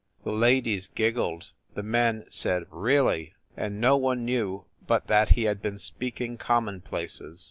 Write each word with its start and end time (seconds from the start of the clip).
The 0.23 0.31
ladies 0.31 0.87
giggled, 0.87 1.51
the 1.75 1.83
men 1.83 2.25
said 2.27 2.63
"Really!" 2.71 3.35
and 3.55 3.79
no 3.79 3.95
one 3.97 4.25
knefw 4.25 4.65
but 4.87 5.05
that 5.05 5.29
he 5.33 5.43
had 5.43 5.61
been 5.61 5.77
speaking 5.77 6.37
commonplaces. 6.39 7.39